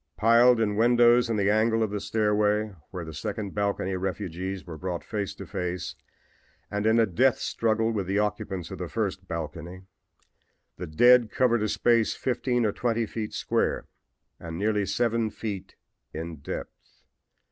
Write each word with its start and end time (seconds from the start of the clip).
"Piled 0.17 0.59
in 0.59 0.77
windows 0.77 1.29
in 1.29 1.37
the 1.37 1.51
angle 1.51 1.83
of 1.83 1.91
the 1.91 1.99
stairway 2.01 2.73
where 2.89 3.05
the 3.05 3.13
second 3.13 3.53
balcony 3.53 3.95
refugees 3.95 4.65
were 4.65 4.75
brought 4.75 5.03
face 5.03 5.35
to 5.35 5.45
face 5.45 5.93
and 6.71 6.87
in 6.87 6.99
a 6.99 7.05
death 7.05 7.37
struggle 7.37 7.91
with 7.91 8.07
the 8.07 8.17
occupants 8.17 8.71
of 8.71 8.79
the 8.79 8.89
first 8.89 9.27
balcony, 9.27 9.83
the 10.77 10.87
dead 10.87 11.29
covered 11.29 11.61
a 11.61 11.69
space 11.69 12.15
fifteen 12.15 12.65
or 12.65 12.71
twenty 12.71 13.05
feet 13.05 13.31
square 13.31 13.85
and 14.39 14.57
nearly 14.57 14.87
seven 14.87 15.29
feet 15.29 15.75
in 16.15 16.37
depth. 16.37 17.03